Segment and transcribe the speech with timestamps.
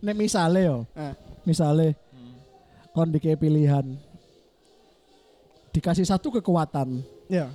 [0.00, 0.78] nek misale yo.
[0.92, 1.14] Eh.
[1.42, 1.96] Misale
[2.90, 3.86] kon dikei pilihan
[5.70, 6.98] dikasih satu kekuatan,
[7.30, 7.46] Ya.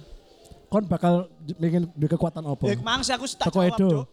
[0.65, 2.63] kon bakal pengen duwe kekuatan apa?
[2.65, 3.75] Ya mang sih aku tak jawab.
[3.75, 4.07] Cuk.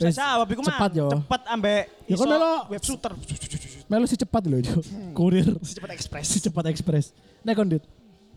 [0.00, 0.70] Saya Wis, jawab iku mang.
[0.72, 1.06] cepat yo.
[1.12, 3.12] Cepat ambek Ya, iso kon melo- web shooter.
[3.86, 4.76] Melu si cepat lho, Jo.
[5.12, 6.26] Kurir Secepat ekspres.
[6.26, 7.06] si cepat ekspres.
[7.42, 7.84] Nek kon dit,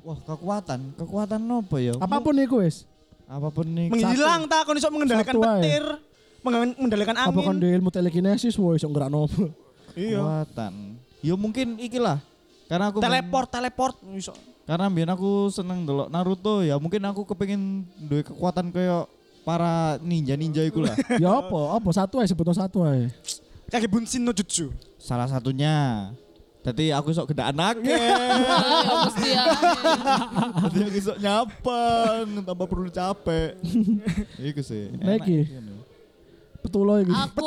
[0.03, 0.80] Wah, kekuatan.
[0.94, 1.94] Kekuatan apa ya?
[1.95, 2.84] apa pun iku wis.
[3.26, 3.88] Apa pun nih.
[3.88, 5.84] Menghilang tak kon iso mengendalikan petir,
[6.43, 7.59] mengen- mengendalikan Apa kon angin.
[7.59, 9.47] duwe ilmu telekinesis wo iso gerakno apa?
[9.93, 10.20] Iya.
[10.20, 10.73] Kekuatan.
[11.19, 12.19] Ya mungkin iki lah.
[12.66, 14.33] Karena aku Teleport, teleport iso.
[14.63, 19.11] karena biar aku seneng delok Naruto ya mungkin aku kepengin duwe kekuatan kayak
[19.41, 20.95] para ninja-ninja iku lah.
[21.19, 21.75] Ya apa?
[21.75, 23.11] Apa satu ae sebutno satu ae.
[23.67, 24.71] Kayak Bunshin no Jutsu.
[24.95, 26.07] Salah satunya.
[26.63, 27.75] Jadi aku sok gede anak.
[27.83, 27.99] Ya
[29.03, 29.45] mesti ya.
[30.63, 33.59] Jadi aku sok nyapang tanpa perlu capek.
[34.47, 34.95] Iku sih.
[34.95, 35.19] Nah,
[36.73, 37.13] Enak iki.
[37.13, 37.45] Aku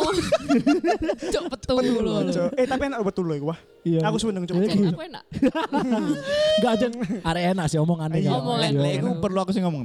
[1.27, 2.23] cok betul loh.
[2.25, 2.49] Cuk.
[2.55, 3.59] Eh tapi enak betul loh iku wah.
[3.83, 3.99] Iya.
[4.05, 4.55] Aku seneng cuk.
[4.57, 4.79] Iki.
[4.87, 5.23] Aku enak.
[6.57, 6.87] Enggak aja
[7.25, 7.79] arek enak sih.
[8.17, 8.39] Iya, ya.
[8.39, 8.71] omongan.
[8.71, 8.81] Iya.
[8.81, 9.83] Lek iku perlu aku sih ngomong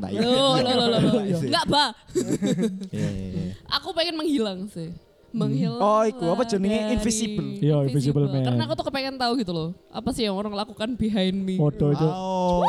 [0.77, 1.23] loh, loh, loh.
[1.23, 1.37] Iya.
[1.41, 1.85] Enggak, Ba.
[2.91, 3.53] Iya iya iya.
[3.71, 4.91] Aku pengen menghilang sih.
[5.31, 5.79] Menghilang.
[5.79, 6.91] Oh, iku apa jenenge?
[6.91, 7.55] Invisible.
[7.57, 8.43] Iya, Invisible Man.
[8.43, 9.69] Karena aku tuh kepengen tahu gitu loh.
[9.87, 11.55] Apa sih yang orang lakukan behind me?
[11.55, 12.03] Foto itu.
[12.03, 12.59] Oh,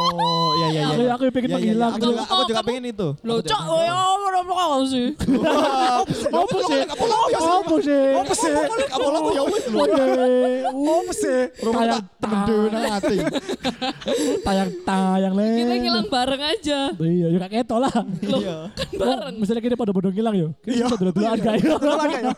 [0.55, 1.11] iya iya iya.
[1.11, 1.75] Aku- aku pengen Iya, iya, iya.
[1.75, 3.09] menghilang Aku juga aku juga Kamu- pengen itu.
[3.19, 3.61] Loh, cok,
[4.51, 5.07] apa sih?
[6.33, 6.81] Apa sih?
[6.83, 8.03] Apa sih?
[8.19, 8.53] Apa sih?
[8.91, 9.81] Kamu lo ya wis lho.
[10.73, 11.39] Apa sih?
[11.63, 13.17] Tayang Temen dhewe nang ati.
[14.43, 15.47] tayang tayang le.
[15.59, 16.79] Kita ngilang bareng aja.
[16.95, 17.95] Iya, ya kayak keto lah.
[18.23, 18.57] Iya.
[18.75, 19.35] Kan bareng.
[19.39, 20.49] Misalnya kita pada bodong hilang yo.
[20.63, 21.75] Kita bisa dulu-duluan gak yo.
[21.79, 22.37] Betulan gak?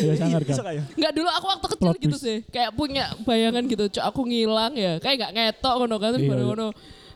[0.00, 0.72] Iya, sangar Bisa kan.
[0.72, 0.84] gak?
[0.96, 2.36] Enggak dulu aku waktu kecil gitu sih.
[2.48, 3.84] Kayak punya bayangan gitu.
[3.88, 4.96] Cok aku ngilang ya.
[5.00, 6.48] Kayak enggak ngetok ngono kan Iya, baru iya.
[6.48, 6.68] ngono.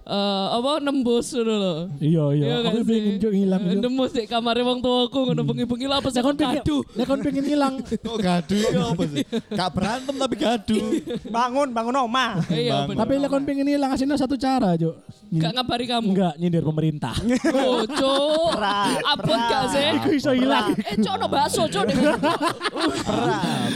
[0.03, 1.79] Eh, apa nembus ngono loh.
[1.99, 2.45] Iya, iya.
[2.45, 3.63] Iya Aku gak pengen hilang.
[3.63, 6.77] Eh, Nembus di kamar wong tuaku ngono bengi-bengi lah apa sih Nek kon kadu.
[6.95, 7.75] nek kon pengen hilang.
[8.07, 9.23] Kok gaduh ya apa sih?
[9.53, 10.85] Gak berantem tapi gaduh.
[11.27, 12.27] Bangun, bangun oma.
[12.53, 12.99] Iya bener.
[12.99, 14.95] Tapi nek kon pengen hilang aslinya satu cara, Juk.
[15.33, 16.09] Enggak ngabari kamu.
[16.13, 17.15] Enggak, nyindir pemerintah.
[17.57, 18.53] Oh, cok.
[18.53, 19.87] Berat, Abot gak sih?
[19.97, 20.77] Iku iso hilang.
[20.77, 21.85] Eh, cok no bakso, cok.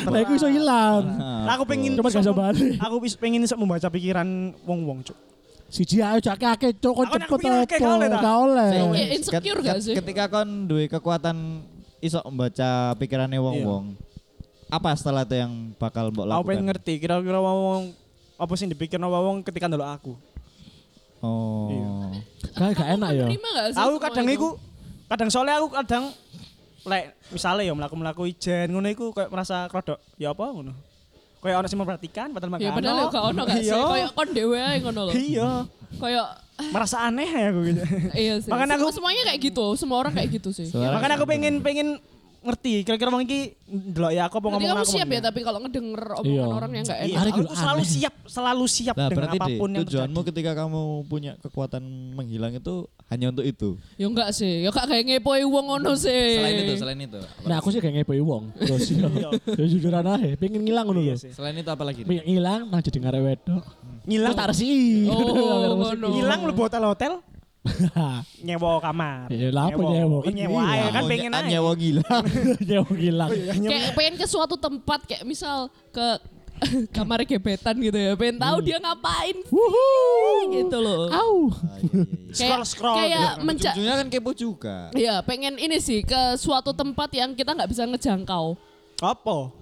[0.04, 1.02] Lah iku iso hilang.
[1.48, 2.76] Aku pengen Coba iso gak balik.
[2.76, 5.16] Aku pengen iso membaca pikiran wong-wong, cuk.
[5.76, 7.28] Siji ayo cak akeh cok kon Aku nek
[7.68, 8.06] cepet apa?
[8.08, 8.16] ta?
[8.24, 8.68] Gak oleh.
[8.96, 9.92] Iya, insecure gak sih?
[9.92, 11.36] Ketika kon duwe kekuatan
[12.00, 13.92] iso membaca pikirannya wong-wong.
[14.72, 16.66] Apa setelah itu yang bakal mbok Aku pengen lakukan?
[16.72, 17.92] ngerti kira-kira wong
[18.40, 20.12] apa sih yang dipikir wong ketika ndelok aku.
[21.20, 22.08] Oh.
[22.56, 23.26] Kayak gak enak ya.
[23.76, 24.36] Aku kadang itu?
[24.40, 24.48] iku
[25.12, 26.08] kadang soalnya aku kadang
[26.86, 30.72] lek misalnya ya melaku-melaku ijen ngono iku kayak merasa rodok ya apa ngono.
[31.46, 32.74] Kayak orang sing memperhatikan padahal Ya makanya.
[32.74, 33.64] padahal ya gak ono gak sih?
[33.64, 33.78] Iya.
[33.86, 35.14] Kayak kon dhewe ae ngono loh.
[35.14, 35.50] Iya.
[35.96, 36.26] Kayak
[36.66, 37.80] Merasa aneh ya aku gitu.
[38.16, 38.48] iya sih.
[38.48, 40.66] Makanya aku- Semua- semuanya kayak gitu, semua orang kayak gitu sih.
[40.68, 41.88] Makanya aku pengen pengen
[42.46, 44.92] ngerti kira-kira wong iki ndelok ya aku apa Berarti ngomong kamu aku.
[44.92, 45.26] siap apa ya enggak.
[45.26, 46.16] tapi kalau ngedenger Iya.
[46.16, 47.20] omongan orang yang gak Iya, enak.
[47.26, 47.92] Aku dulu selalu aneh.
[47.92, 50.28] siap, selalu siap Nah, dengan berarti apa pun deh, yang tujuanmu terjadi.
[50.32, 52.74] ketika kamu punya kekuatan menghilang itu
[53.06, 53.68] hanya untuk itu.
[53.94, 56.24] Ya enggak sih, ya kak kayak ngepoi wong ngono sih.
[56.36, 57.18] Selain itu, selain itu.
[57.18, 58.44] apa Nah aku sih kayak ngepoi wong.
[58.56, 59.06] Terus ya.
[59.52, 61.20] Ya jujuran aja, pengen ngilang ngono Iya lho.
[61.20, 61.30] sih.
[61.30, 62.02] Selain itu apa lagi?
[62.02, 63.64] Pengen ngilang nang jadi ngarep wedok.
[64.04, 64.32] Ngilang.
[64.32, 65.02] Tak resi.
[65.04, 66.06] Oh, ngono.
[66.12, 67.12] Ngilang lu hotel-hotel
[68.46, 69.26] nyewa kamar.
[69.28, 70.18] Ya, lah apa nyewa?
[70.20, 70.72] Kan Nyewa iya.
[70.78, 71.48] aja kan Oh, pengen ny- aja.
[71.48, 72.10] nyewa gila.
[72.60, 73.30] Nyewa ngilang.
[73.62, 75.56] Kayak pengen ke suatu tempat kayak misal
[75.90, 76.06] ke
[76.90, 78.12] kamar gebetan gitu ya.
[78.14, 79.36] Pengen tahu dia ngapain.
[80.48, 81.08] gitu loh.
[81.08, 81.52] Au.
[82.28, 83.36] Kayak Scroll-scroll kayak gitu kan.
[83.42, 84.76] menca Ujung-ujungnya kan kepo juga.
[84.90, 88.56] Iya, pengen ini sih ke suatu tempat yang kita nggak bisa ngejangkau.
[88.98, 89.52] Apa?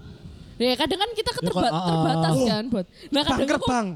[0.54, 2.46] Ya kadang kan kita Ya, keterba- kan, ah, terbatas ah.
[2.46, 2.86] kan buat.
[3.10, 3.88] Nah Bang kadang.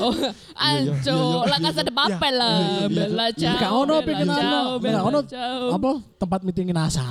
[0.00, 0.12] Oh,
[0.56, 1.18] anco,
[1.48, 3.60] lah kasih ada papel lah, bela jauh.
[3.60, 4.60] Gak ono pengen ono.
[4.80, 5.18] Gak ono
[5.72, 7.04] apa tempat meetingin NASA.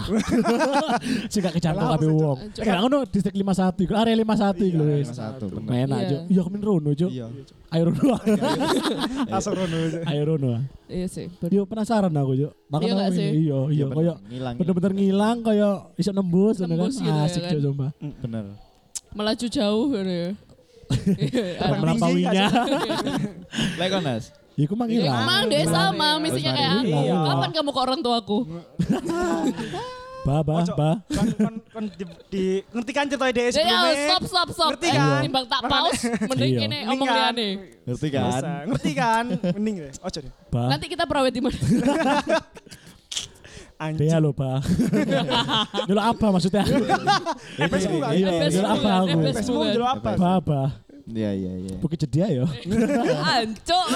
[1.33, 2.37] Sing gak kabeh apa, wong.
[2.53, 5.09] Gak ono distrik 51 iku, area 51 iku lho wis.
[5.09, 5.89] Satu, bener.
[5.89, 6.19] Enak, Iya.
[6.29, 6.89] Iya kemen rono.
[6.93, 7.25] Iya.
[7.69, 8.13] Ayo rono.
[9.31, 9.77] Langsung rono.
[10.05, 10.49] Ayo rono.
[10.89, 11.27] Iya sih.
[11.49, 12.51] Yo penasaran aku, Cuk.
[12.69, 14.13] Makanya Iya Iya, iya Iya, koyo
[14.57, 16.89] bener-bener ngilang koyo iso nembus ngono kan.
[16.89, 17.61] Nembus gitu ya Asik kan.
[17.61, 17.91] Sumpah.
[18.21, 18.45] Bener.
[19.13, 20.29] Melaju jauh gitu ya.
[20.89, 22.45] Dan Terbang melampauinya.
[23.77, 24.23] Lekonas.
[24.53, 25.23] Ya aku mah Ya, ngilang.
[25.23, 26.91] Emang deh sama, misinya kayak aku.
[26.91, 27.15] Iya.
[27.23, 28.37] Kapan kamu ke orang tuaku?
[30.19, 30.91] Ba ba ba.
[31.07, 31.31] Kon
[31.71, 34.03] kon di, di ngerti kan cerita ide Ya, sebelumnya.
[34.03, 34.69] stop, stop, stop.
[34.75, 35.21] Ngerti Eh, kan?
[35.23, 36.67] timbang tak pause, mending Iya.
[36.67, 37.17] ini omong kan?
[37.31, 37.47] liane.
[37.87, 38.41] Ngerti kan?
[38.67, 39.23] Ngerti kan?
[39.55, 39.91] Mending deh.
[39.95, 40.33] Ojo deh.
[40.51, 40.63] Ba.
[40.67, 41.55] Nanti kita perawat di mana?
[43.79, 44.11] Anjing.
[44.19, 44.59] Lo ba.
[45.87, 46.67] Dulu apa maksudnya?
[46.67, 46.99] Kan?
[48.11, 49.17] Iya, dulu apa aku?
[49.47, 50.09] Dulu apa?
[50.43, 50.63] Ba.
[51.09, 51.75] Iya, iya, iya.
[51.79, 52.45] Bukit Jedia ya.
[53.39, 53.87] Ancok.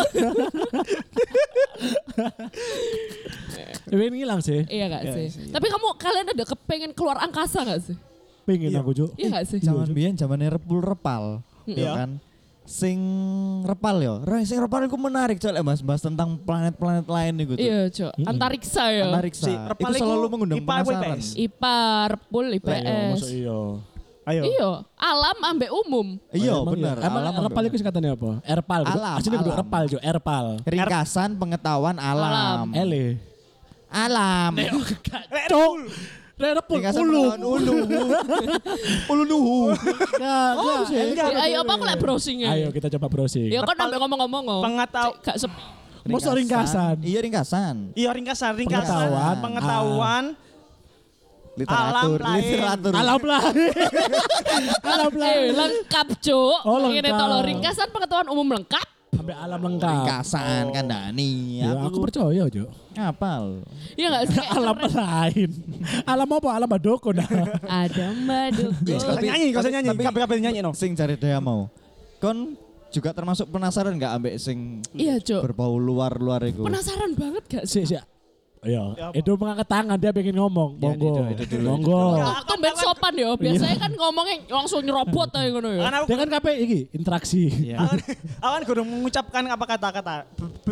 [3.85, 4.65] Pengen ngilang sih.
[4.65, 5.51] Iya gak sih?
[5.51, 7.95] Tapi kamu kalian ada kepengen keluar angkasa gak sih?
[8.47, 8.81] Pengen Iya.
[8.81, 9.09] aku, Cuk.
[9.19, 9.59] Iya gak sih?
[9.61, 11.43] Zaman biyen zamane repul repal.
[11.67, 11.83] Iya.
[11.85, 12.09] Ya kan.
[12.63, 12.99] Sing
[13.67, 14.13] repal ya.
[14.47, 17.53] Sing repal iku menarik Cok lek bahas-bahas tentang planet-planet lain iku.
[17.59, 17.63] Cok.
[17.63, 18.13] Iya, Cok.
[18.23, 19.05] Antariksa ya.
[19.11, 19.45] Antariksa.
[19.45, 21.17] Si Itu repal iku selalu mengundang IPA penasaran.
[21.19, 21.27] IPS?
[21.35, 21.77] IPA,
[22.15, 23.11] Repul, iya, IPS.
[23.11, 23.59] masuk iya.
[24.23, 24.41] Ayo.
[24.47, 26.07] Iya, alam ambek umum.
[26.31, 26.95] Iya, bener.
[27.03, 28.31] Emang Alam repal itu singkatannya apa?
[28.47, 28.81] Erpal.
[28.87, 29.99] Alam, Aslinya kudu repal, Cuk.
[29.99, 30.45] Erpal.
[30.63, 32.31] ringkasan pengetahuan alam.
[32.31, 32.67] Alam.
[32.71, 33.19] Ele.
[33.91, 34.55] Alam.
[35.51, 35.91] Cuk.
[36.45, 37.21] Repul Ringkasan ulu.
[37.37, 37.73] ulu.
[39.11, 39.59] Ulu nuhu.
[39.71, 40.79] Enggak, enggak.
[40.89, 42.49] Enggak, Ya, ayo apa aku lek browsingnya?
[42.51, 43.47] Ayo kita coba browsing.
[43.47, 44.43] Ya kan ambek ngomong-ngomong.
[44.45, 44.61] oh.
[44.61, 45.61] Pengatau- Gak sepi.
[46.03, 46.95] Masa ringkasan?
[46.99, 47.75] Iya ringkasan.
[47.93, 49.35] Iya ringkasan, ringkasan Pengetahuan.
[49.39, 50.23] pengetahuan,
[51.53, 52.91] Literatur, Alam literatur.
[52.91, 53.55] Alam lain.
[54.89, 55.49] Alam Eh, lain.
[55.53, 56.59] lengkap, Cuk.
[56.65, 57.13] Oh, Ini lengkap.
[57.15, 58.87] tolong ringkasan pengetahuan umum lengkap.
[59.13, 59.89] Sampai alam lengkap.
[59.89, 61.61] Ringkasan kan Dani.
[61.61, 62.69] Ya, aku percaya, Cuk.
[62.93, 63.61] ngapal.
[63.93, 64.41] Iya gak sih?
[64.57, 65.49] Alam lain.
[66.05, 66.49] Alam apa?
[66.53, 67.25] Alam badoko nah.
[67.85, 68.13] Ada
[68.97, 69.87] usah Tapi- nyanyi, tapi- nyanyi.
[69.93, 70.71] tapi- Kabeh-kabeh nyanyi no.
[70.77, 71.69] Sing cari daya mau.
[72.21, 72.53] Kon
[72.93, 76.61] juga termasuk penasaran nggak ambek sing Iya, berbau luar-luar itu?
[76.61, 77.81] Penasaran banget gak sih?
[78.63, 80.79] Iya, Ya itu mengangkat tangan dia pengen ngomong.
[80.79, 81.11] Ya, Monggo.
[81.19, 81.99] Monggo.
[81.99, 82.17] dulu.
[82.17, 83.27] Ya, Tumben sopan ya.
[83.35, 85.81] Biasanya kan ngomongnya langsung nyerobot aja ngono ya.
[85.83, 87.43] Kan aku Dia kan kape iki interaksi.
[87.51, 87.77] Iya.
[87.83, 87.99] Awan,
[88.39, 90.15] awan kurang mengucapkan apa kata-kata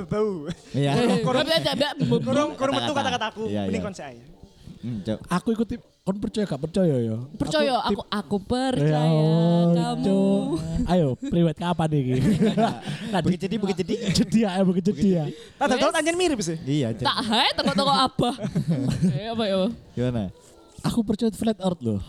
[0.08, 0.48] bau.
[0.72, 0.92] Iya.
[1.22, 2.96] Kurang- Kurang metu Kata-kata.
[2.96, 3.44] kata-kataku.
[3.48, 3.88] Iya, Mending iya.
[3.88, 4.24] kon saya.
[4.82, 4.98] Hmm.
[5.30, 7.18] Aku ikuti kon percaya gak percaya ya?
[7.38, 10.22] Percaya aku aku Ya percaya Allah, kamu.
[10.90, 12.14] Ayo, priwet kapan iki?
[13.14, 13.94] Nah, Bukit jadi, bukit jadi.
[14.10, 15.26] jadi ya, bukit jadi ya.
[15.30, 15.78] Wes.
[15.78, 16.58] tahu anjen mirip sih.
[16.66, 16.98] Iya.
[16.98, 18.30] Tak hai toko-toko apa?
[19.14, 19.68] Eh apa ya?
[19.94, 20.34] Gimana?
[20.82, 22.02] Aku percaya flat earth loh.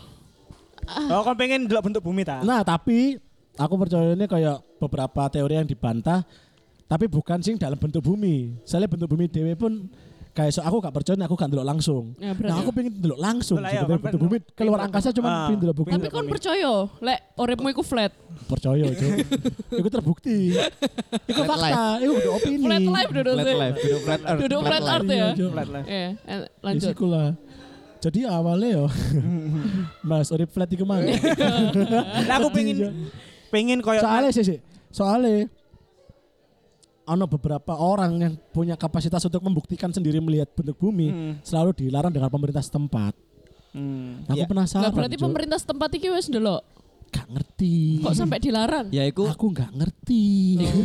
[1.13, 2.41] Oh, kon pengen delok bentuk bumi ta?
[2.41, 3.21] Nah, tapi
[3.61, 6.25] aku percaya ini kayak beberapa teori yang dibantah
[6.89, 8.57] tapi bukan sing dalam bentuk bumi.
[8.65, 9.85] Soalnya bentuk bumi dewe pun
[10.33, 12.17] kayak so aku gak percaya aku gak ndelok langsung.
[12.17, 15.37] Ya, nah, aku pengen ndelok langsung iya, sebenarnya kan bentuk bumi keluar angkasa cuma Ah,
[15.45, 15.89] pengen ndelok bumi.
[15.93, 18.11] Tapi kon percaya lek uripmu iku flat.
[18.43, 19.07] percaya itu.
[19.71, 20.37] itu terbukti.
[21.23, 22.65] itu Flat fakta, itu udah opini.
[22.65, 24.39] Flat life duduk Flat life, duduk flat earth.
[24.41, 25.15] Duduk flat earth ya.
[25.15, 25.47] Iya.
[25.47, 25.85] Flat life.
[25.87, 26.89] Iya, eh, Ya, lanjut.
[26.89, 27.29] siku lah.
[28.01, 28.85] Jadi awalnya yo
[30.09, 31.07] Mas urip flat iku mana?
[32.27, 32.91] Lah aku pengen
[33.47, 34.57] pengen koyo soalnya sih sih
[34.89, 35.47] soalnya
[37.05, 41.33] ono beberapa orang yang punya kapasitas untuk membuktikan sendiri melihat bentuk bumi Hmm.
[41.41, 43.11] selalu dilarang dengan pemerintah setempat.
[43.71, 44.23] Hmm.
[44.25, 44.45] Aku Ya.
[44.45, 44.83] penasaran.
[44.83, 45.25] Lah berarti Cuk.
[45.25, 46.63] pemerintah setempat iki wis ndelok.
[47.09, 47.42] Gak ngerti.
[47.99, 48.85] Kok sampai dilarang?
[48.89, 50.23] Ya iku Aku nggak ngerti.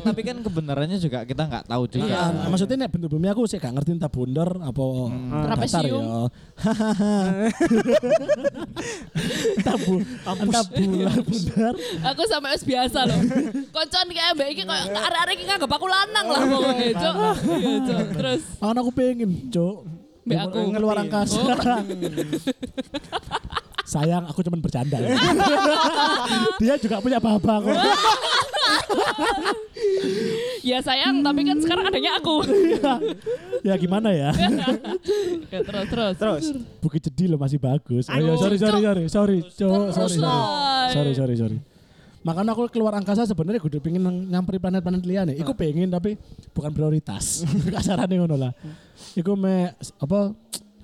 [0.06, 2.06] tapi kan kebenarannya juga kita nggak tahu juga.
[2.06, 6.02] Iya, maksudnya nek bentuk bumi aku sih gak ngerti entah bundar apa datar Trapesium.
[6.02, 6.26] ya.
[9.58, 9.94] entah bu,
[10.24, 11.74] entah bulan bundar.
[12.14, 13.20] Aku sampai wis biasa loh.
[13.70, 17.14] Koncoan kayak mbak iki koyo arek-arek iki nganggep aku lanang lah pokoknya, Cuk.
[17.58, 18.06] Iya, Cuk.
[18.18, 19.76] Terus aku pengen, Cuk.
[20.28, 21.08] Mbak aku keluar ngerti.
[21.08, 21.40] angkasa.
[23.88, 25.00] Sayang, aku cuma bercanda.
[25.00, 25.16] ya.
[26.60, 27.72] Dia juga punya bapak kok.
[30.60, 32.44] ya sayang, tapi kan sekarang adanya aku.
[33.68, 34.30] ya gimana ya?
[35.48, 36.14] Ya, terus terus.
[36.20, 36.44] Terus.
[36.84, 38.04] Bukit Jadi loh masih bagus.
[38.04, 40.92] Oh, ya, sorry sorry sorry sorry sorry Terus sorry lah.
[40.92, 41.58] sorry sorry sorry.
[42.20, 45.32] Makanya aku keluar angkasa sebenarnya gue pengen nang- nyamperin planet-planet liane.
[45.40, 46.20] Iku pengen tapi
[46.52, 47.48] bukan prioritas.
[47.72, 48.52] Kasarannya ngono lah.
[49.16, 50.36] Iku me apa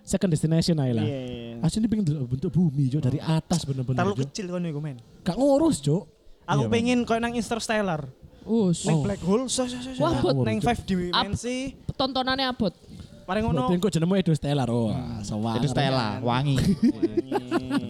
[0.05, 1.05] second destination aja lah.
[1.05, 1.21] Iya,
[1.59, 1.65] iya.
[1.65, 3.99] Asli pengen delok bentuk bumi Cuk dari atas bener-bener.
[4.05, 5.01] Terlalu kecil kono iku men.
[5.25, 6.05] Gak ngurus Cuk.
[6.45, 8.05] Aku Iya, pengen koyo nang Interstellar.
[8.45, 8.85] Us.
[8.85, 9.05] Nang Oh.
[9.09, 9.49] black hole.
[9.49, 10.05] So, so, so, so.
[10.05, 10.45] Wah, Bot.
[10.45, 11.73] Nang 5 dimensi.
[11.97, 12.77] Tontonannya abot.
[13.25, 13.73] Mari Ngono.
[13.73, 13.81] ngono.
[13.81, 14.69] Kok jenemu Edo Stellar.
[14.69, 14.93] Oh,
[15.25, 15.57] sewang.
[15.57, 16.61] Itu Stella, wangi.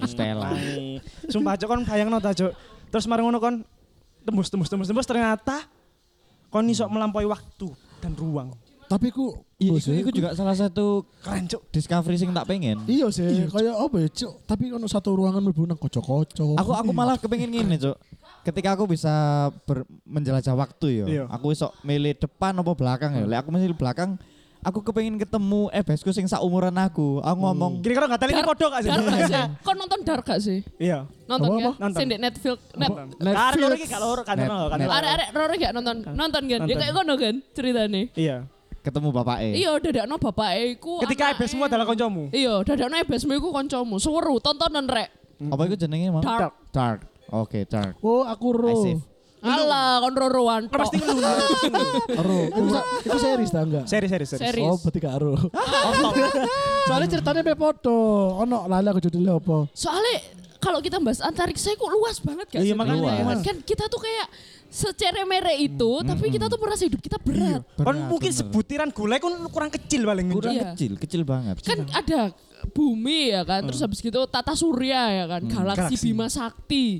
[0.06, 0.54] Stella.
[0.54, 1.02] Wangi.
[1.26, 2.54] Sumpah Cuk kon bayangno ta Cuk.
[2.94, 3.66] Terus mari ngono kon
[4.23, 5.66] tembus tembus tembus tembus ternyata
[6.49, 7.66] kon iso melampaui waktu
[7.99, 8.54] dan ruang.
[8.87, 11.62] Tapi ku Iya, Bos, itu, itu juga salah satu Keren Cuk.
[11.71, 12.85] discovery sing tak pengen.
[12.85, 14.33] Iya sih, kayak apa ya, Cuk?
[14.44, 16.56] Tapi ono satu ruangan mlebu nang kocok-kocok.
[16.56, 17.97] Aku aku malah kepengen gini, Cuk.
[18.42, 19.14] Ketika aku bisa
[19.64, 21.25] ber- menjelajah waktu ya, Iya.
[21.26, 23.25] aku iso milih depan apa belakang ya.
[23.25, 24.21] Lek aku milih belakang,
[24.61, 27.21] aku kepengen ketemu eh besku sing saumuran aku.
[27.21, 28.90] Aku ngomong, Kira-kira enggak teli ini podo gak sih?
[28.90, 29.44] Dark gak sih?
[29.61, 30.59] Kok nonton Dark gak sih?
[30.76, 31.09] Iya.
[31.25, 31.73] Nonton Apa, apa?
[31.80, 31.97] Nonton.
[31.97, 32.59] Sing di Netflix.
[32.75, 32.90] Net.
[33.16, 33.33] Netflix.
[33.35, 34.49] Karo loro iki gak loro kan kan.
[34.75, 34.88] net.
[34.90, 35.97] Arek-arek Roro gak nonton?
[36.06, 36.50] Nonton kan?
[36.50, 36.76] Ya Nonton.
[36.78, 38.02] kayak ngono kan ceritanya.
[38.12, 38.37] Iya.
[38.85, 39.53] Ketemu bapak eh.
[39.57, 41.00] Iya, dadakno bapake iku.
[41.00, 42.29] Ketika anake- ebes semua adalah koncomu.
[42.29, 43.97] Iya, dadakno ebesmu iku kancamu.
[43.97, 45.09] Seweru tontonan rek.
[45.41, 46.21] Apa itu jenenge mau?
[46.21, 46.53] Dark.
[46.71, 47.00] Dark.
[47.26, 47.97] Oke, dark.
[47.99, 48.76] Oh, aku ro.
[49.41, 50.62] Alah, kon roroan.
[50.69, 51.21] Kan pasti ngeluh.
[52.25, 52.38] Ro.
[52.49, 53.85] Itu, series ta enggak?
[53.85, 54.41] Seri seri seri.
[54.41, 54.64] Series.
[54.64, 55.37] Oh, berarti gak ro.
[56.88, 57.97] Soalnya ceritanya pe podo.
[58.38, 59.69] Ono lali aku judulnya apa?
[59.73, 60.17] Soalnya
[60.57, 62.76] kalau kita bahas antariksa itu luas banget gak Iya, sih?
[62.76, 63.38] makanya, Kan- luas.
[63.43, 64.26] Kan kita tuh kayak
[64.75, 67.62] seceremere itu, tapi kita tuh merasa hidup kita berat.
[67.78, 68.40] Kan Berat, mungkin bener.
[68.43, 70.75] sebutiran gulai kan kurang kecil paling kurang Iya.
[70.75, 71.62] kecil, kecil banget.
[71.62, 72.35] Kan ada
[72.75, 76.07] bumi ya kan, terus habis gitu tata surya ya kan, galaksi, Galaksi.
[76.11, 76.99] Bima Sakti,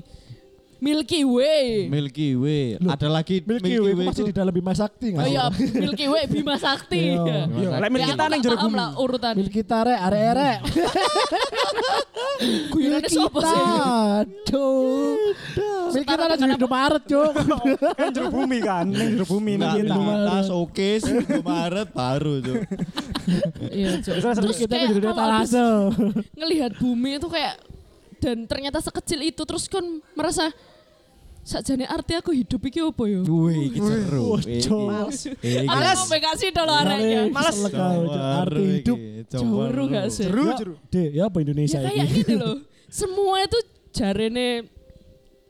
[0.83, 1.87] Milky Way.
[1.87, 2.75] Milky Way.
[2.83, 3.93] Loh, ada lagi Milky, Milky Way.
[3.95, 5.23] Way masih di dalam Bima Sakti enggak?
[5.23, 7.15] Oh iya, Milky Way Bima Sakti.
[7.15, 7.23] Iya.
[7.23, 7.41] iya.
[7.47, 7.69] iya.
[7.79, 8.75] Lah Milky Tare ning jero bumi.
[8.99, 9.33] urutan.
[9.39, 10.51] Milky Tare are-are.
[12.75, 13.63] Guyonane sapa sih?
[14.19, 15.15] Aduh.
[15.95, 17.31] Milky Tare jero bumi Maret, Cuk.
[17.99, 20.03] Kan jero bumi kan, ning jero bumi Milky Tare.
[20.03, 22.67] Nah, tas oke, Indo Maret baru, Cuk.
[23.71, 24.15] Iya, Cuk.
[24.19, 25.63] Terus kita jadi talase.
[26.35, 27.63] Ngelihat bumi itu kayak
[28.17, 30.49] dan ternyata sekecil itu terus kan merasa
[31.45, 33.21] sakjane arti aku hidup iki apa ya?
[33.21, 34.21] Wih, iki seru.
[34.41, 34.65] Iki-
[35.37, 36.01] iki- Males.
[36.01, 37.21] mau kasih dulu arahnya.
[37.29, 37.57] Males.
[37.61, 38.17] Lekau, Cuk.
[38.17, 38.97] Arti hidup.
[38.97, 40.25] iki, Juru coba gak sih?
[40.25, 40.73] Jeru, Ya, jeru.
[40.89, 42.57] Dek, ya apa Indonesia Ya kayak gini loh.
[42.99, 43.57] Semua itu
[43.93, 44.49] jarene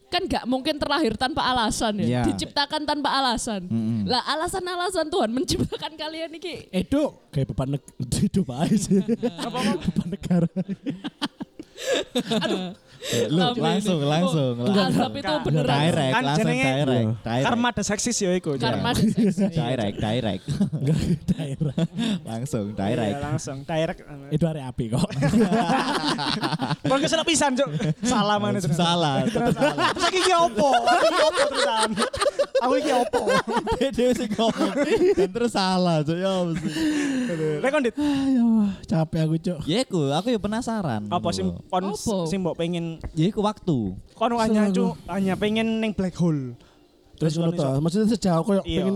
[0.05, 2.07] kan gak mungkin terlahir tanpa alasan ya.
[2.07, 2.21] Ya.
[2.27, 3.67] Diciptakan tanpa alasan.
[3.67, 4.03] Mm-mm.
[4.07, 7.79] Lah alasan-alasan Tuhan menciptakan kalian ini Edo kayak beban
[8.19, 8.99] hidup aja sih.
[8.99, 10.47] beban negara.
[12.31, 12.75] 啊 呵
[13.27, 14.97] Lu langsung langsung langsung.
[14.97, 15.75] Tapi itu beneran.
[15.79, 16.87] Direct, Kan langsung direct,
[17.21, 17.45] direct.
[17.45, 18.51] Karma ada seksis ya iku.
[18.55, 19.01] Karma Iya.
[19.13, 19.35] dan seks.
[19.53, 20.43] direct, direct.
[20.71, 20.97] Enggak
[21.29, 21.75] daerah.
[22.23, 23.17] langsung Iya, direct.
[23.21, 23.99] langsung direct.
[24.29, 25.05] Itu hari api kok.
[26.85, 27.69] Kon kesel pisan, Cuk.
[28.01, 28.71] Salah mana Cuk.
[28.71, 29.25] Salah.
[29.25, 29.55] Terus
[30.09, 30.69] iki ki opo?
[30.75, 31.89] Iki opo terusan?
[32.57, 33.21] Aku iki opo?
[33.77, 34.73] Dia dia sih ngomong
[35.13, 36.15] dan terus salah, Cuk.
[36.15, 36.69] Ya mesti.
[37.59, 38.45] Lek kon dit, Ayo,
[38.83, 39.57] capek aku, Cuk.
[39.65, 41.01] Ya aku, aku ya penasaran.
[41.07, 42.25] apa sih kon Apa?
[42.25, 43.77] sing mbok pengen Ya aku waktu.
[44.13, 46.55] kon hanya Cuk, hanya pengen ning black hole.
[47.15, 48.83] Terus ngono iso- Maksudnya sejauh koyo Iya.
[48.83, 48.95] pengen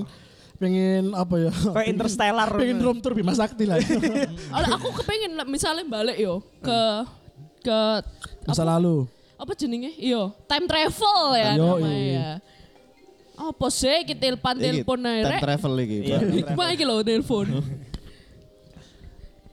[0.60, 1.51] pengen apa ya?
[1.51, 2.50] Kayak interstellar.
[2.51, 3.79] pengen room tour Bima Sakti lah.
[4.75, 6.79] Aku kepengen misalnya balik yo ke
[7.60, 7.79] ke
[8.43, 9.08] Masa apa, lalu.
[9.36, 9.96] apa jenenge?
[9.96, 12.12] Iyo, time travel ya Yo, namanya iya.
[12.12, 12.31] ya.
[13.39, 15.98] Apa sih kita telepon telepon ae time travel lagi.
[16.03, 16.17] Iya.
[16.19, 17.46] Hikmah iki lho telepon.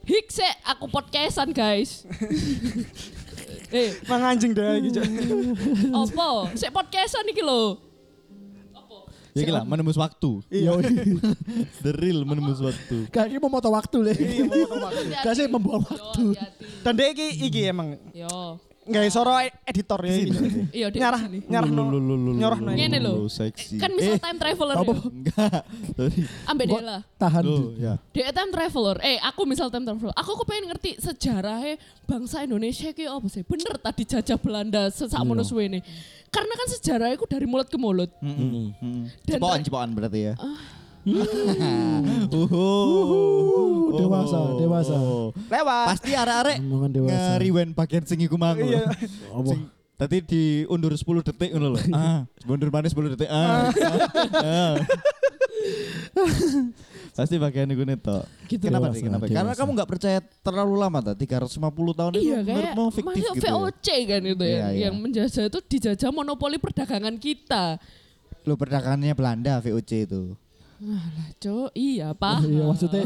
[0.07, 2.03] Hik sik aku podcastan guys.
[3.73, 5.05] eh, Mang anjing deh iki, Cuk.
[6.05, 6.27] apa?
[6.55, 7.87] Sik podcastan iki lho.
[9.37, 10.41] Ya gila, menembus waktu.
[10.49, 10.81] Iya.
[11.85, 13.05] The real menembus waktu.
[13.13, 14.13] Kayak ini mau moto waktu le.
[15.21, 16.33] Gak sih membuang waktu.
[16.33, 16.65] Yo, hati.
[16.81, 18.57] Dan dia iki iki emang Yo.
[18.87, 19.35] Nggak soro
[19.67, 20.31] editor ya iki.
[20.71, 21.39] Iya, Nyarah, sini.
[21.45, 21.83] nyarah no.
[22.33, 22.71] Nyarah no.
[22.71, 23.27] Ngene lho.
[23.27, 23.75] Seksi.
[23.75, 24.87] Kan misal Eh, time traveler Apa?
[24.87, 24.95] yo.
[25.07, 25.61] enggak.
[26.57, 27.01] Dia lah.
[27.15, 27.43] tahan.
[27.75, 27.93] Ya.
[28.09, 28.97] Dia time traveler.
[29.03, 30.15] Eh, aku misal time traveler.
[30.15, 33.43] Aku kok pengen ngerti sejarahnya bangsa Indonesia ki apa sih?
[33.43, 35.83] Bener tadi jajah Belanda sesak mono suwene.
[36.27, 38.11] Karena kan sejarahnya itu dari mulut ke mulut.
[39.23, 40.33] Ter- cipokan berarti ya.
[41.07, 42.03] Uh,
[43.95, 44.97] dewasa, dewasa.
[45.47, 45.85] Lewat.
[45.95, 48.59] Pasti arek-arek ngeriwen bagian sing iku mang.
[48.59, 48.91] Iya.
[49.97, 51.81] Tadi diundur 10 detik ngono lho.
[51.89, 53.29] Ah, mundur mana 10 detik.
[53.31, 53.71] Ah.
[54.35, 54.75] ah.
[57.17, 58.21] Pasti bagian iku neto.
[58.45, 58.69] Gitu.
[58.69, 59.09] Kenapa Dewasa, sih?
[59.09, 59.25] Kenapa?
[59.25, 59.57] Karena dewasa.
[59.57, 61.17] kamu nggak percaya terlalu lama ta?
[61.17, 61.57] 350
[61.97, 63.41] tahun itu Iya kayak menurutmu fiktif gitu.
[63.41, 63.51] ya?
[63.57, 64.81] VOC kan itu Iya, yang, iya.
[64.85, 67.81] yang menjajah itu dijajah monopoli perdagangan kita.
[68.45, 70.37] Lo perdagangannya Belanda VOC itu.
[70.77, 71.05] Alah,
[71.37, 72.45] Cuk, iya paham.
[72.45, 73.03] Iya maksudnya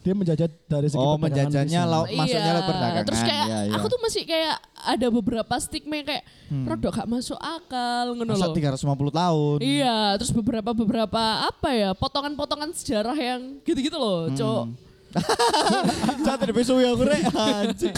[0.00, 1.20] dia menjajah dari segi Oh, perdagangan
[1.52, 1.92] menjajahnya bisa.
[1.92, 2.96] laut masuknya perdagangan.
[2.96, 3.04] Iya.
[3.04, 3.72] Terus kayak Iya, iya.
[3.76, 6.24] aku tuh masih kayak ada beberapa stigma kayak
[6.64, 8.56] produk gak masuk akal ngono Masa loh.
[8.56, 9.56] 350 tahun.
[9.60, 14.32] Iya, terus beberapa beberapa apa ya potongan-potongan sejarah yang gitu-gitu loh,
[14.64, 14.72] Hmm.
[16.26, 17.94] Cat lebih besok aku kure Anjing.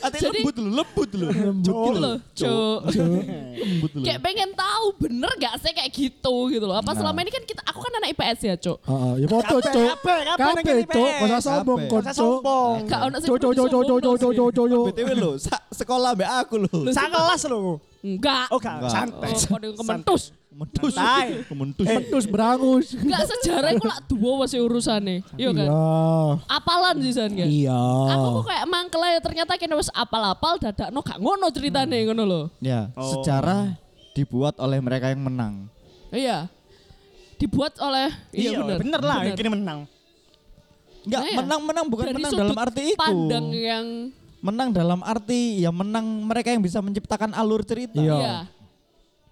[0.00, 1.26] Ati lembut lo, lembut lu.
[1.30, 2.12] Lembut lu.
[2.34, 2.78] cok,
[3.58, 4.04] Lembut gitu lo.
[4.06, 6.78] Kayak pengen tahu bener gak sih kayak gitu gitu loh.
[6.78, 6.98] Apa nah.
[7.02, 8.78] selama ini kan kita aku kan anak IPS ya, cok.
[8.86, 11.12] Heeh, ya foto, kape, Kabeh, Cuk.
[11.24, 12.40] Masa sombong kok, Cuk.
[12.86, 13.28] Gak ono sing.
[13.28, 14.84] Cok, cok, cok, cok, cok, cok, cok, cok.
[14.94, 15.30] BTW lo,
[15.74, 16.76] sekolah mbek aku lo.
[16.94, 17.80] Sak kelas lu.
[18.04, 18.52] Enggak.
[18.52, 18.92] Oh, enggak.
[18.92, 19.32] Santai.
[19.32, 20.22] Oh, kok kementus.
[20.54, 20.94] Kementus.
[20.94, 21.26] Santai.
[21.50, 21.86] Kementus.
[21.90, 22.86] Mentus berangus.
[22.94, 25.26] Enggak sejarah itu lah dua masih urusannya.
[25.34, 25.66] Iya kan?
[25.66, 25.82] Iya.
[26.46, 27.48] Apalan sih San kan?
[27.50, 27.74] Iya.
[28.14, 32.44] Aku kok kayak mangkel ya ternyata kena wis apal-apal dadakno gak ngono ceritane ngono loh.
[32.62, 33.18] Ya, Oh.
[33.18, 33.74] sejarah
[34.14, 35.66] dibuat oleh mereka yang menang.
[36.14, 36.46] Iya.
[37.34, 38.78] Dibuat oleh Iya, bener.
[38.78, 39.34] bener lah, Bener.
[39.34, 39.78] ini menang.
[41.04, 41.36] Enggak, Nah, ya.
[41.42, 43.00] menang-menang bukan Dari menang sudut dalam arti itu.
[43.02, 43.86] Pandang yang
[44.44, 47.96] Menang dalam arti ya menang mereka yang bisa menciptakan alur cerita.
[47.96, 48.44] Iya.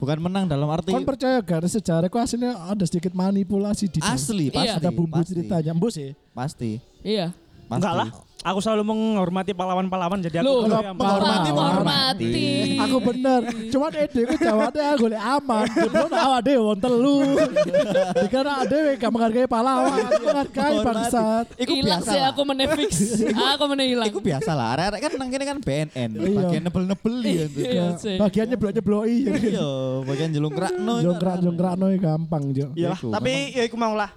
[0.02, 4.50] Bukan menang dalam arti Kon percaya gak sejarah ku aslinya ada sedikit manipulasi di asli,
[4.50, 4.66] pasti.
[4.66, 4.82] Iya.
[4.82, 5.70] Ada bumbu pasti, ceritanya.
[5.70, 6.10] Embus sih.
[6.34, 6.82] Pasti.
[7.06, 7.30] Iya.
[7.70, 7.78] Pasti.
[7.78, 8.08] Enggak lah.
[8.42, 12.44] Aku selalu menghormati pahlawan-pahlawan jadi aku Loh, menghormati, menghormati.
[12.82, 13.40] Aku bener.
[13.70, 15.66] Cuma ide ku jawabnya aku golek aman.
[15.94, 17.16] Belum awak dhewe wong telu.
[18.22, 21.46] Dikira dhewe gak menghargai pahlawan, menghargai bangsat.
[21.56, 22.92] Iku Hilang biasa sih aku meneh fix.
[23.52, 24.08] Aku meneh hilang.
[24.08, 24.74] Iku biasa lah.
[24.74, 26.10] Arek-arek kan nang kene kan BNN.
[26.16, 26.38] Iya.
[26.40, 27.46] Bagian nebel-nebel ya.
[27.52, 27.86] Iya.
[28.16, 29.16] Bagian nyeblok-nyebloki.
[29.28, 29.70] Iya,
[30.08, 30.94] bagian jelungkrakno.
[31.04, 32.66] Jongkrak-jongkrakno gampang, Jo.
[32.72, 34.10] Iku, tapi ya iku mau lah.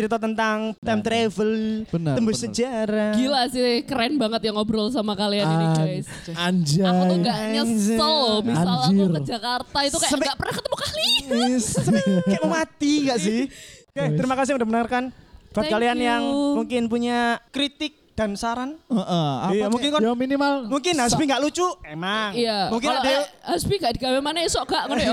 [0.00, 1.50] Cerita tentang time travel,
[1.92, 2.44] Benar, tembus benar.
[2.48, 3.12] sejarah.
[3.12, 6.06] Gila sih, keren banget ya ngobrol sama kalian ini An- guys.
[6.32, 6.88] Anjay.
[6.88, 10.76] Aku tuh gak nyesel loh, misal aku ke Jakarta itu kayak Sampai- gak pernah ketemu
[10.80, 11.08] kali.
[11.84, 13.40] Sampai kayak mau mati gak sih?
[13.92, 15.04] Oke, terima kasih udah mendengarkan.
[15.50, 16.06] Buat Thank kalian you.
[16.08, 16.22] yang
[16.56, 17.18] mungkin punya
[17.52, 19.00] kritik dan saran, Heeh,
[19.32, 22.36] apa iya kayak- mungkin kan Yo minimal mungkin Hasbi nggak lucu, emang.
[22.36, 22.68] Iya.
[22.68, 25.12] Mungkin Kalau ada eh, Hasbi gak digawe mana esok gak ngono ya.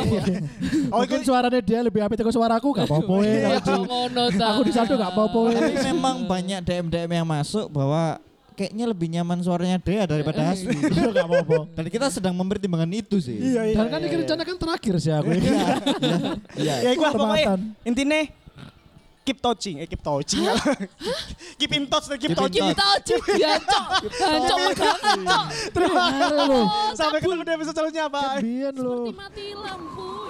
[0.92, 3.16] oh mungkin itu suaranya dia lebih apik ke suaraku gak apa-apa.
[3.24, 4.46] Ya Aku di- ngono ta.
[4.52, 5.52] Aku di saldo gak apa-apa we.
[5.54, 8.20] Tapi memang banyak DM-DM yang masuk bahwa
[8.54, 10.76] kayaknya lebih nyaman suaranya Dea daripada Hasbi.
[10.76, 11.58] Yo gak apa-apa.
[11.74, 13.40] Dan kita sedang mempertimbangkan itu sih.
[13.40, 13.76] iya iya.
[13.78, 15.32] Dan kan ini rencana kan terakhir sih aku.
[15.32, 15.68] Iya.
[16.84, 17.60] Ya iku lah pokoknya Kehormatan.
[17.84, 18.20] intinya
[19.28, 20.48] keep touching, eh keep touching.
[21.60, 22.64] keep in touch, keep, Keep in touching.
[22.72, 23.86] Kita aja jancok.
[24.16, 25.46] Jancok megangan cok.
[25.76, 26.66] Terima Aduh,
[26.96, 28.40] Sampai ketemu di episode selanjutnya, bye.
[28.40, 30.27] Seperti mati lampu.